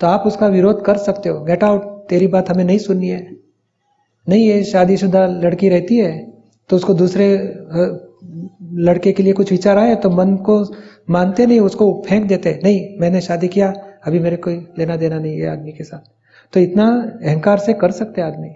तो 0.02 0.08
आप 0.08 0.24
उसका 0.28 0.48
विरोध 0.48 0.84
कर 0.86 0.98
सकते 0.98 1.30
हो। 1.30 1.44
गेट 1.44 1.64
आउट 1.64 1.84
तेरी 2.10 2.28
बात 2.28 2.50
हमें 2.50 2.64
नहीं 2.64 2.78
सुननी 2.78 3.08
है। 3.08 3.36
नहीं 4.28 4.48
है 4.48 4.64
शादीशुदा 4.64 5.26
लड़की 5.26 5.70
रहती 5.70 5.98
है 5.98 6.14
तो 6.70 6.76
उसको 6.76 6.94
दूसरे 6.94 7.28
लड़के 8.76 9.12
के 9.12 9.24
लिए 9.24 9.34
कुछ 9.34 9.52
विचार 9.52 9.78
आए 9.78 9.96
तो 9.96 10.10
मन 10.10 10.36
को 10.36 10.64
मानते 11.10 11.46
नहीं, 11.46 11.60
उसको 11.60 12.04
फेंक 12.08 12.26
देते। 12.28 12.60
नहीं, 12.64 13.00
मैंने 13.00 13.22
शादी 13.22 13.48
किया 13.48 13.74
अभी 14.06 14.20
मेरे 14.20 14.38
कोई 14.38 14.56
लेना 14.78 14.96
देना 14.96 15.20
नहीं 15.20 15.40
है 15.40 15.48
आदमी 15.48 15.72
के 15.72 15.84
साथ। 15.84 16.12
तो 16.54 16.60
इतना 16.60 16.88
अहंकार 17.26 17.58
से 17.58 17.74
कर 17.74 17.92
सकते 17.92 18.22
आदमी। 18.22 18.50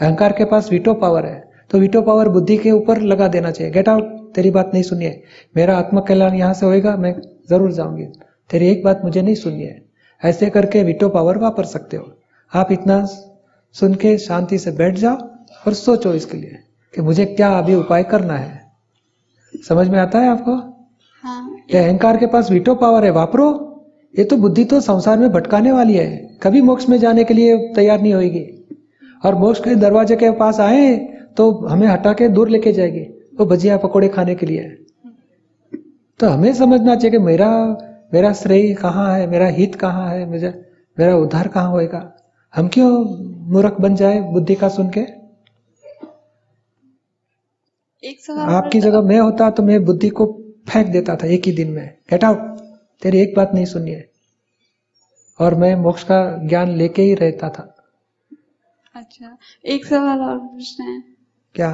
अहंकार 0.00 0.32
के 0.32 0.44
पास 0.44 0.70
वीटो 0.72 0.94
पावर 0.94 1.26
है। 1.26 1.44
तो 1.70 1.78
वीटो 1.78 2.02
पावर 2.02 2.28
बुद्धि 2.28 2.56
के 2.56 2.70
ऊपर 2.70 3.00
लगा 3.00 3.28
देना 3.28 3.50
चाहिए। 3.50 3.72
गेट 3.72 3.88
आउट 3.88 4.34
तेरी 4.34 4.50
बात 4.50 4.70
नहीं 4.74 4.82
सुनिए। 4.82 5.22
मेरा 5.56 5.76
आत्म 5.78 6.00
कल्याण 6.00 6.34
यहाँ 6.34 6.54
से 6.54 6.66
होएगा 6.66 6.96
मैं 6.96 7.14
ज़रूर 7.50 7.72
जाऊँगी। 7.72 8.04
तेरी 8.50 8.68
एक 8.68 8.84
बात 8.84 9.00
मुझे 9.04 9.22
नहीं 9.22 9.34
सुननी 9.34 9.64
है। 9.64 9.82
ऐसे 10.22 10.50
करके 10.50 10.82
वीटो 10.82 11.08
पावर 11.08 11.38
वापर 11.38 11.64
सकते 11.64 11.96
हो। 11.96 12.12
आप 12.52 12.72
इतना 12.72 13.04
सुन 13.74 13.94
के 13.94 14.16
शांति 14.18 14.58
से 14.58 14.70
बैठ 14.72 14.94
जाओ 14.94 15.16
और 15.66 15.74
सोचो 15.74 16.12
इसके 16.14 16.36
लिए 16.36 16.58
कि 16.94 17.02
मुझे 17.02 17.24
क्या 17.24 17.48
अभी 17.58 17.74
उपाय 17.74 18.02
करना 18.02 18.34
है। 18.34 18.64
समझ 19.68 19.88
में 19.88 19.98
आता 19.98 20.18
है 20.18 20.28
आपको? 20.28 20.52
हाँ। 21.24 21.56
अहंकार 21.74 22.16
के 22.16 22.26
पास 22.26 22.50
वीटो 22.50 22.74
पावर 22.74 23.04
है 23.04 23.10
वापरो। 23.10 23.52
ये 24.16 24.24
तो 24.24 24.36
बुद्धि 24.36 24.64
तो 24.64 24.80
संसार 24.80 25.18
में 25.18 25.30
भटकाने 25.32 25.72
वाली 25.72 25.94
है। 25.94 26.38
कभी 26.42 26.60
मोक्ष 26.62 26.88
में 26.88 26.98
जाने 26.98 27.24
के 27.24 27.34
लिए 27.34 27.56
तैयार 27.74 28.00
नहीं 28.00 28.12
होगी 28.14 28.44
और 29.24 29.34
मोक्ष 29.34 29.60
के 29.60 29.74
दरवाजे 29.76 30.16
के 30.16 30.30
पास 30.38 30.60
आए 30.60 30.96
तो 31.36 31.50
हमें 31.68 31.86
हटा 31.86 32.12
के 32.12 32.28
दूर 32.28 32.48
लेके 32.48 32.72
जाएगी 32.72 33.00
वो 33.00 33.36
तो 33.38 33.46
भजिया 33.46 33.76
पकोड़े 33.76 34.08
खाने 34.08 34.34
के 34.34 34.46
लिए। 34.46 34.62
तो 36.20 36.28
हमें 36.28 36.52
समझना 36.54 36.94
चाहिए 36.94 37.10
कि 37.10 37.24
मेरा 37.24 37.50
मेरा 38.14 38.32
श्रेय 38.32 38.72
कहाँ 38.74 39.12
है 39.14 39.26
मेरा 39.26 39.46
हित 39.50 39.74
कहाँ 39.74 40.08
है 40.10 40.28
मुझे 40.30 40.52
मेरा 40.98 41.16
उद्धार 41.16 41.48
कहाँ 41.48 41.70
होएगा। 41.70 42.00
हम 42.54 42.68
क्यों 42.68 42.90
मूर्ख 43.52 43.80
बन 43.80 43.96
जाए 43.96 44.20
बुद्धि 44.32 44.54
का 44.54 44.68
सुन 44.68 44.88
के? 44.90 45.00
एक 48.02 48.20
सवाल 48.20 48.54
आपकी 48.54 48.80
जगह 48.80 49.00
मैं 49.02 49.18
होता 49.18 49.50
तो 49.50 49.62
मैं 49.62 49.84
बुद्धि 49.84 50.08
को 50.10 50.26
फेंक 50.68 50.86
देता 50.88 51.16
था 51.16 51.26
एक 51.26 51.46
ही 51.46 51.52
दिन 51.52 51.70
में। 51.70 51.86
गेट 52.10 52.24
आउट 52.24 52.38
तेरी 53.02 53.20
एक 53.20 53.34
बात 53.36 53.50
नहीं 53.54 53.64
सुनी 53.64 53.90
है। 53.90 54.08
और 55.40 55.54
मैं 55.54 55.74
मोक्ष 55.74 56.02
का 56.02 56.46
ज्ञान 56.48 56.68
लेके 56.68 57.02
ही 57.02 57.14
रहता 57.14 57.48
था। 57.48 57.74
अच्छा 58.94 59.36
एक 59.64 59.84
सवाल 59.84 60.20
और 60.20 60.38
पूछना 60.38 60.84
है। 60.84 61.02
क्या? 61.54 61.70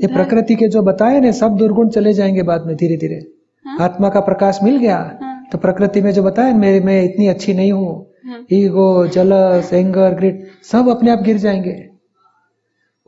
ये 0.00 0.06
प्रकृति 0.06 0.54
के 0.54 0.68
जो 0.68 0.82
बताए 0.82 1.20
ना 1.20 1.30
सब 1.30 1.56
दुर्गुण 1.56 1.88
चले 1.88 2.12
जाएँगे 2.14 2.42
बाद 2.42 2.66
में 2.66 2.76
धीरे 2.76 2.96
धीरे 2.96 3.26
हाँ? 3.66 3.78
आत्मा 3.80 4.08
का 4.08 4.20
प्रकाश 4.20 4.58
मिल 4.62 4.76
गया 4.76 4.96
हाँ। 5.22 5.46
तो 5.52 5.58
प्रकृति 5.58 6.00
में 6.00 6.12
जो 6.12 6.22
बताया 6.22 6.54
मेरे 6.54 6.80
मैं 6.80 7.02
इतनी 7.02 7.26
अच्छी 7.26 7.54
नहीं 7.54 7.72
हूँ। 7.72 8.12
हाँ। 8.26 8.46
Ego 8.52 9.06
jealous 9.06 9.72
anger 9.72 10.14
grid 10.14 10.46
sub 10.62 10.88
अपने 10.88 11.10
आप 11.10 11.18
गिर 11.18 11.38
जाएँगे। 11.38 11.90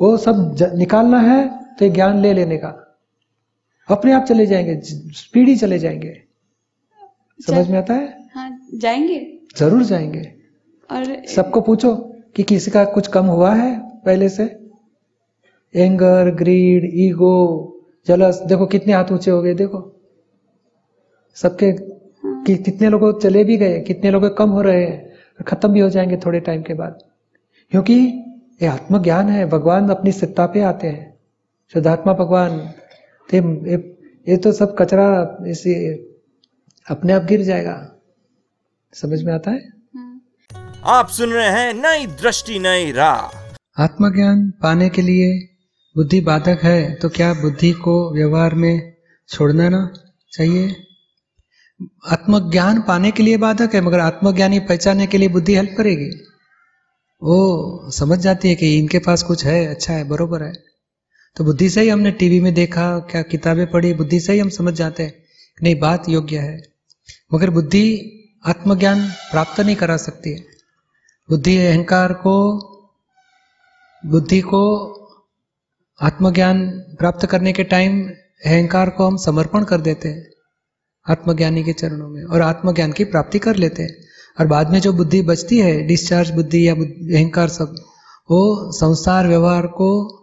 वो 0.01 0.17
सब 0.17 0.55
ज, 0.55 0.63
निकालना 0.75 1.21
है 1.21 1.47
तो 1.75 1.89
ज्ञान 1.89 2.19
ले 2.19 2.33
लेने 2.35 2.57
का। 2.57 2.88
अपने 3.89 4.13
आप 4.13 4.25
चले 4.25 4.47
जाएँगे 4.47 4.81
स्पीड 5.15 5.49
ही 5.49 5.57
चले 5.57 5.79
जाएँगे। 5.79 6.23
समझ 7.41 7.69
में 7.71 7.79
आता 7.79 7.95
है? 7.95 8.31
हाँ 8.35 8.51
जाएँगे। 8.75 9.19
ज़रूर 9.57 9.83
जाएँगे। 9.85 10.23
और 10.91 11.27
सबको 11.27 11.61
पूछो 11.61 11.95
कि 12.37 12.43
किसी 12.43 12.71
का 12.71 12.85
कुछ 12.85 13.07
कम 13.07 13.27
हुआ 13.27 13.55
है 13.55 13.79
पहले 14.05 14.29
से? 14.29 14.45
एंगर 15.75 16.31
ग्रीड 16.35 16.91
ईगो 16.95 17.35
जलस 18.07 18.41
देखो 18.49 18.67
कितने 18.67 18.93
हाथ 18.93 19.13
ऊँचे 19.13 19.31
हो 19.31 19.43
गए 19.43 19.55
देखो। 19.55 19.81
सबके 21.37 21.73
कि 22.47 22.57
कितने 22.57 22.89
लोगों 22.89 23.13
चले 23.21 23.45
भी 23.45 23.57
गए 23.57 23.81
कितने 23.81 24.11
लोग 24.11 24.37
कम 24.37 24.51
हो 24.51 24.63
रहे 24.63 24.85
हैं 24.85 25.45
खत्म 25.47 25.69
भी 25.69 25.81
हो 25.81 25.89
जाएँगे 25.89 26.17
थोड़े 26.17 26.41
टाइम 26.41 26.63
के 26.63 26.75
बाद। 26.75 26.99
क्योंकि 27.73 27.95
ये 28.63 28.67
आत्मज्ञान 28.67 29.29
है 29.29 29.47
भगवान 29.47 29.89
अपनी 29.89 30.13
सत्ता 30.13 30.47
पे 30.47 30.61
आते 30.61 30.87
हैं। 30.87 31.15
शुद्धात्मा 31.75 32.13
भगवान 32.13 32.59
तो 33.29 33.37
ये, 33.37 33.77
ये 34.27 34.37
तो 34.37 34.53
सब 34.53 34.75
कचरा 34.79 35.07
इसे 35.49 35.75
अपने 36.87 37.13
आप 37.13 37.23
गिर 37.23 37.43
जाएगा। 37.43 37.77
समझ 38.95 39.23
में 39.23 39.33
आता 39.33 39.51
है? 39.51 39.59
हाँ, 39.97 40.21
आप 40.85 41.09
सुन 41.09 41.31
रहे 41.31 41.49
हैं 41.49 41.75
नई 41.75 42.07
दृष्टि 42.07 42.59
नई 42.59 42.93
राह। 42.93 43.83
आत्मज्ञान 43.83 44.51
पाने 44.63 44.89
के 44.89 45.03
लिए 45.03 45.39
बुद्धि 45.97 46.21
बाधक 46.21 46.61
है 46.63 46.95
तो 46.95 47.09
क्या 47.09 47.33
बुद्धि 47.35 47.73
को 47.73 47.95
व्यवहार 48.15 48.55
में 48.55 48.93
छोड़ना 49.29 49.69
ना 49.69 49.83
चाहिए? 50.33 50.77
आत्मज्ञान 52.09 52.81
पाने 52.81 53.11
के 53.11 53.23
लिए 53.23 53.37
बाधक 53.37 53.75
है 53.75 53.81
मगर 53.81 54.01
आत्मज्ञानी 54.01 54.61
पहचानने 54.61 55.07
के 55.07 55.19
लिए 55.19 55.29
बुद्धि 55.29 55.55
हेल्प 55.55 55.75
करेगी। 55.79 56.11
वो 57.23 57.91
समझ 57.93 58.19
जाती 58.19 58.49
है 58.49 58.55
कि 58.55 58.79
इनके 58.79 58.99
पास 58.99 59.23
कुछ 59.23 59.45
है 59.45 59.67
अच्छा 59.67 59.93
है 59.93 60.09
बरोबर 60.09 60.43
है। 60.43 60.53
तो 61.39 61.45
बुद्धि 61.45 61.71
से 61.71 61.83
ही 61.83 61.89
हमने 61.89 62.11
टीवी 62.11 62.41
में 62.41 62.55
देखा, 62.55 62.99
क्या 62.99 63.23
किताबें 63.23 63.71
पढ़ी, 63.71 63.95
बुद्धि 63.95 64.21
से 64.21 64.33
ही 64.33 64.39
हम 64.39 64.49
समझ 64.49 64.75
जाते 64.75 65.03
हैं 65.03 65.25
नहीं, 65.63 65.79
बात 65.79 66.09
योग्य 66.09 66.39
है। 66.39 66.63
मगर 67.35 67.51
बुद्धि 67.51 68.15
आत्मज्ञान 68.47 69.09
प्राप्त 69.09 69.61
नहीं 69.61 69.77
करा 69.77 69.97
सकती 69.97 70.31
है। 70.31 70.45
बुद्धि 71.31 71.57
अहंकार 71.57 72.13
को, 72.13 72.61
बुद्धि 74.07 74.41
को 74.41 74.95
आत्मज्ञान 76.03 76.71
प्राप्त 76.71 77.27
करने 77.27 77.53
के 77.53 77.65
टाइम 77.65 78.09
अहंकार 78.47 78.91
को 78.91 79.07
हम 79.07 79.17
समर्पण 79.17 79.65
कर 79.65 79.81
देते 79.81 80.09
हैं, 80.09 80.31
आत्मज्ञानी 81.09 81.65
के 81.65 81.73
चरणों 81.73 82.09
में, 82.09 82.25
और 82.25 82.43
आत्मज्ञान 82.43 82.93
की 82.93 83.05
प्राप्ति 83.05 83.39
कर 83.39 83.57
लेते 83.57 83.83
हैं। 83.83 83.97
और 84.41 84.47
बाद 84.47 84.71
में 84.71 84.81
जो 84.81 84.93
बुद्धि 84.93 85.23
बचती 85.23 85.59
है 85.59 85.83
डिस्चार्ज 85.83 86.31
बुद्धि 86.31 86.69
या 86.69 86.75
अहंकार 86.75 87.49
सब, 87.49 87.77
वो 88.31 88.73
संसार 88.73 89.29
व्यवहार 89.29 89.67
को 89.67 90.15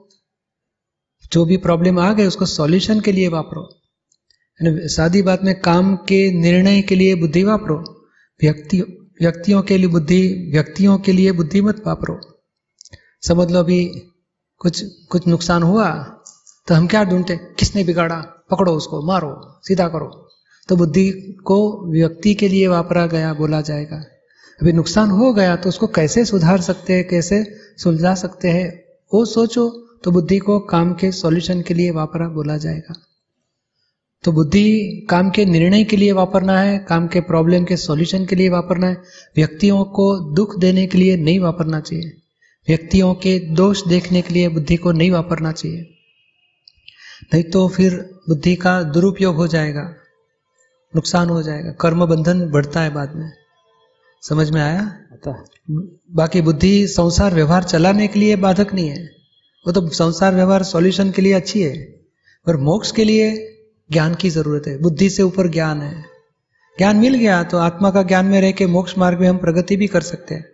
जो 1.34 1.46
भी 1.46 1.58
प्रॉब्लम 1.58 2.00
आ 2.00 2.14
गए, 2.14 2.26
उसको 2.26 2.46
सॉल्यूशन 2.46 3.00
के 3.00 3.12
लिए 3.12 3.28
वापरो। 3.28 3.70
सादी 4.88 5.22
बात 5.22 5.44
में 5.44 5.60
काम 5.62 5.96
के 5.96 6.32
निर्णय 6.32 6.82
के 6.82 6.96
लिए 6.96 7.16
बुद्धि 7.16 7.44
वापरो। 7.44 8.08
व्यक्ति, 8.42 8.82
व्यक्तियों 9.22 9.62
के 9.62 9.78
लिए 9.78 9.88
बुद्धि, 9.88 10.50
व्यक्तियों 10.54 10.98
के 10.98 11.12
लिए 11.12 11.32
बुद्धि 11.32 11.62
मत 11.62 11.84
वापरो। 11.88 12.20
समझ 13.28 13.52
लो 13.52 13.60
अभी 13.60 13.86
कुछ 14.58 14.84
कुछ 15.10 15.28
नुकसान 15.28 15.64
हुआ 15.64 15.90
तो 16.68 16.76
हम 16.76 16.88
क्या 16.88 17.04
ढूंढते? 17.04 17.36
किसने 17.36 17.84
बिगाड़ा? 17.84 18.16
पकड़ो 18.52 18.72
उसको, 18.74 19.02
मारो, 19.02 19.60
सीधा 19.64 19.88
करो। 19.88 20.30
तो 20.70 20.76
बुद्धि 20.76 21.12
को 21.46 21.92
व्यक्ति 21.92 22.34
के 22.34 22.48
लिए 22.48 22.68
वापरा 22.68 23.06
गया, 23.08 23.34
बोला 23.34 23.62
जाएगा। 23.62 23.98
अभी 24.62 24.72
नुकसान 24.72 25.10
हो 25.10 25.34
गया 25.34 25.56
तो 25.56 25.70
उसको 25.70 25.88
कैसे 25.88 26.26
सुधार 26.26 26.62
सकते 26.62 26.94
हैं, 26.94 27.08
कैसे 27.08 27.44
सुलझा 27.78 28.16
सकते 28.16 28.48
हैं, 28.48 28.84
वो 29.14 29.26
सोचो। 29.26 29.85
तो 30.04 30.12
बुद्धि 30.12 30.38
को 30.38 30.60
काम 30.60 30.94
के 30.94 31.12
सॉल्यूशन 31.12 31.62
के 31.62 31.74
लिए 31.74 31.92
वापरा 31.92 32.28
बोला 32.28 32.58
जाएगा। 32.58 32.94
तो 34.24 34.32
बुद्धि 34.32 34.66
काम 35.10 35.30
के 35.30 35.46
निर्णय 35.46 35.84
के 35.84 35.98
लिए 35.98 36.12
वापरना 36.12 36.60
है 36.60 36.78
काम 36.80 37.08
के 37.08 37.20
प्रॉब्लम 37.22 37.66
के 37.66 37.78
सॉल्यूशन 37.78 38.26
के 38.26 38.36
लिए 38.36 38.50
वापरना 38.50 38.88
है। 38.88 39.02
व्यक्तियों 39.36 39.84
को 39.84 40.34
दुख 40.36 40.58
देने 40.60 40.86
के 40.88 40.98
लिए 40.98 41.18
नहीं 41.18 41.40
वापरना 41.40 41.80
चाहिए। 41.80 42.12
व्यक्तियों 42.68 43.14
के 43.14 43.40
दोष 43.56 43.88
देखने 43.88 44.22
के 44.22 44.34
लिए 44.34 44.48
बुद्धि 44.50 44.76
को 44.76 44.92
नहीं 44.92 45.12
वापरना 45.12 45.52
चाहिए। 45.52 45.82
नहीं 47.34 47.44
तो 47.44 47.68
फिर 47.68 47.94
बुद्धि 48.30 48.56
का 48.56 48.82
दुरुपयोग 48.84 49.36
हो 49.36 49.48
जाएगा 49.48 49.84
नुकसान 50.94 51.30
हो 51.30 51.42
जाएगा। 51.44 51.72
कर्म 51.72 52.06
बंधन 52.06 52.46
बढ़ता 52.50 52.82
है 52.82 52.94
बाद 52.94 53.16
में। 53.16 53.32
समझ 54.24 54.50
में 54.52 54.62
आया? 54.62 55.00
बाकी 56.12 56.42
बुद्धि 56.42 56.88
संसार 56.88 57.34
व्यवहार 57.34 57.64
चलाने 57.64 58.08
के 58.08 58.20
लिए 58.20 58.36
बाधक 58.36 58.74
नहीं 58.74 58.90
है। 58.90 59.25
वो 59.66 59.72
तो 59.72 59.88
संसार 59.90 60.36
व्यवहार 60.36 60.64
सॉल्यूशन 60.64 61.12
के 61.12 61.22
लिए 61.22 61.34
अच्छी 61.34 61.62
है 61.62 61.76
पर 62.48 62.58
मोक्ष 62.58 62.92
के 62.92 63.04
लिए 63.04 63.30
ज्ञान 63.90 64.16
की 64.16 64.30
ज़रूरत 64.30 64.68
है। 64.68 64.78
बुद्धि 64.82 65.10
से 65.10 65.24
ऊपर 65.24 65.48
ज्ञान 65.52 65.82
है। 65.82 66.04
ज्ञान 66.78 66.98
मिल 66.98 67.16
गया 67.16 67.44
तो 67.44 67.58
आत्मा 67.58 67.92
का 67.92 68.04
ज्ञान 68.04 68.26
में 68.26 68.40
रह 68.42 68.52
के 68.52 68.66
मोक्ष 68.68 68.98
मार्ग 68.98 69.20
में 69.20 69.28
हम 69.28 69.38
प्रगति 69.38 69.76
भी 69.76 69.88
कर 69.88 70.02
सकते 70.02 70.36
हैं। 70.36 70.46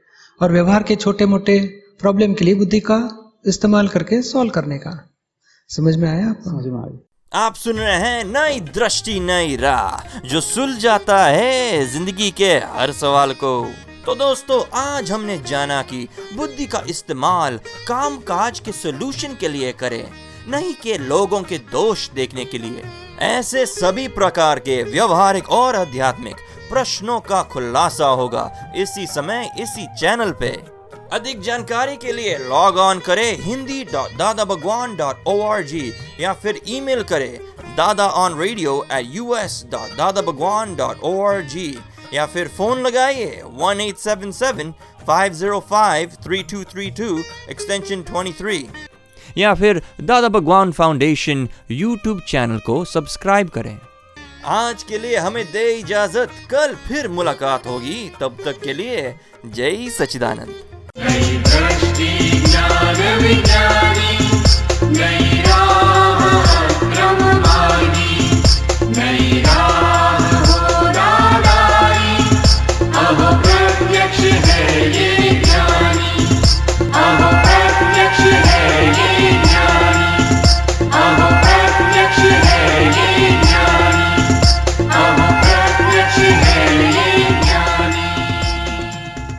और 0.41 0.51
व्यवहार 0.51 0.83
के 0.83 0.95
छोटे 0.95 1.25
मोटे 1.25 1.59
प्रॉब्लम 1.99 2.33
के 2.33 2.45
लिए 2.45 2.55
बुद्धि 2.55 2.79
का 2.79 2.99
इस्तेमाल 3.47 3.87
करके 3.87 4.21
सॉल्व 4.21 4.51
करने 4.51 4.77
का। 4.77 4.97
समझ 5.69 5.95
में 5.95 6.09
आया 6.09 6.29
आपको? 6.29 7.07
आप 7.33 7.55
सुन 7.55 7.77
रहे 7.77 7.97
हैं 7.97 8.23
नई 8.23 8.59
दृष्टि 8.59 9.19
नई 9.19 9.55
राह 9.55 10.19
जो 10.27 10.41
सुल 10.41 10.75
जाता 10.77 11.23
है 11.25 11.85
ज़िंदगी 11.87 12.31
के 12.31 12.53
हर 12.69 12.91
सवाल 12.91 13.33
को। 13.33 13.53
तो 14.05 14.13
दोस्तों, 14.15 14.62
आज 14.74 15.12
हमने 15.12 15.38
जाना 15.38 15.81
कि 15.81 16.08
बुद्धि 16.36 16.65
का 16.65 16.81
इस्तेमाल 16.89 17.58
काम 17.88 18.17
काज 18.27 18.60
के 18.60 18.72
सोल्यूशन 18.72 19.36
के 19.39 19.48
लिए 19.48 19.72
करें, 19.74 20.03
नहीं 20.48 20.74
कि 20.74 20.98
लोगों 20.98 21.41
के 21.41 21.58
दोष 21.72 22.10
देखने 22.10 22.46
के 22.46 22.58
लिए। 22.58 22.84
ऐसे 23.22 23.65
सभी 23.65 24.08
प्रकार 24.08 24.60
के 24.60 24.81
व्यवहारिक 24.84 25.50
और 25.51 25.75
आध्यात्मिक 25.75 26.38
प्रश्नों 26.70 27.20
का 27.20 27.41
खुलासा 27.43 28.08
होगा 28.08 28.50
इसी 28.75 29.05
समय, 29.08 29.50
इसी 29.60 29.86
चैनल 30.00 30.31
पे। 30.41 30.50
अधिक 31.13 31.41
जानकारी 31.41 31.96
के 31.98 32.12
लिए 32.12 32.38
लॉग 32.39 32.77
ऑन 32.79 33.00
करें 33.00 33.41
Hindi 33.41 33.84
dot 33.84 34.17
Dada 34.17 34.46
Bhagwan 34.46 34.96
dot 34.96 35.24
O 35.27 35.39
R 35.43 35.63
G 35.63 35.91
या 36.20 36.34
फिर 36.34 36.62
ईमेल 36.70 37.03
करें 37.03 37.39
Dada 37.77 38.08
on 38.17 38.39
radio 38.39 38.81
at 38.91 39.05
U 39.10 39.36
S 39.36 39.63
dot 39.72 39.98
Dada 39.98 40.22
Bhagwan 40.22 40.75
dot 40.75 41.03
O 41.03 41.20
R 41.25 41.41
G 41.46 41.67
या 42.13 42.25
फिर 42.25 42.47
फ़ोन 42.47 42.81
लगाइए 42.81 43.41
one 43.45 43.81
eight 43.81 43.97
seven 43.97 44.31
seven 44.31 44.73
five 45.07 45.33
zero 45.33 45.59
five 45.59 46.11
three 46.23 46.43
two 46.43 46.63
three 46.63 46.89
two 46.91 47.17
extension 47.49 48.01
twenty 48.01 48.33
three 48.33 48.65
या 49.37 49.53
फिर 49.53 49.81
Dada 50.01 50.29
Bhagwan 50.29 50.71
foundation 50.71 51.47
YouTube 51.71 52.21
channel 52.27 52.59
को 52.59 52.85
subscribe 52.85 53.49
करें। 53.49 53.77
आज 54.45 54.83
के 54.83 54.97
लिए 54.97 55.17
हमें 55.17 55.45
दे 55.51 55.71
इजाज़त। 55.73 56.31
कल 56.51 56.75
फिर 56.87 57.07
मुलाकात 57.07 57.67
होगी। 57.67 58.11
तब 58.21 58.37
तक 58.45 58.61
के 58.63 58.73
लिए 58.73 59.15
जय 59.45 59.89
सचिदानंद 59.89 60.53